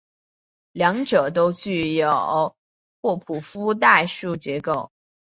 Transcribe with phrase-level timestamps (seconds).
[0.71, 2.55] 两者都具有
[3.03, 4.91] 霍普夫代数结构。